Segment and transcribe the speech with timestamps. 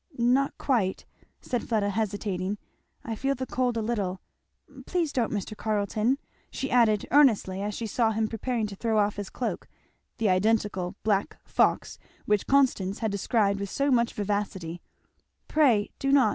[0.17, 1.05] "Not quite,"
[1.41, 2.57] said Fleda hesitating,
[3.03, 4.19] "I feel the cold a little.
[4.87, 5.55] Please don't, Mr.
[5.55, 6.17] Carleton!"
[6.49, 9.67] she added earnestly as she saw him preparing to throw off his cloak,
[10.17, 14.81] the identical black fox which Constance had described with so much vivacity;
[15.47, 16.29] "pray do not!